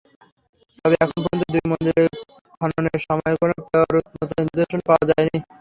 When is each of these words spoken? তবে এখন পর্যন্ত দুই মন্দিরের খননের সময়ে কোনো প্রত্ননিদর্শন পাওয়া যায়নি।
তবে 0.79 0.95
এখন 1.03 1.17
পর্যন্ত 1.23 1.43
দুই 1.53 1.65
মন্দিরের 1.71 2.07
খননের 2.55 2.99
সময়ে 3.07 3.35
কোনো 3.41 3.53
প্রত্ননিদর্শন 3.89 4.79
পাওয়া 4.87 5.03
যায়নি। 5.09 5.37